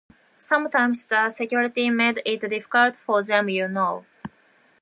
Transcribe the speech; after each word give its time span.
Sometimes 0.39 1.05
the 1.05 1.29
security 1.29 1.91
made 1.91 2.23
it 2.25 2.41
difficult 2.41 2.95
for 2.95 3.21
them, 3.21 3.49
you 3.49 3.67
know. 3.67 4.03